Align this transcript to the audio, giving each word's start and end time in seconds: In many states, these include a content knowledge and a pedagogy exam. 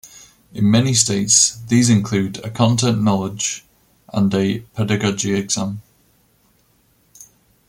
In 0.51 0.71
many 0.71 0.95
states, 0.95 1.59
these 1.67 1.87
include 1.87 2.39
a 2.39 2.49
content 2.49 3.03
knowledge 3.03 3.63
and 4.11 4.33
a 4.33 4.61
pedagogy 4.73 5.35
exam. 5.35 5.83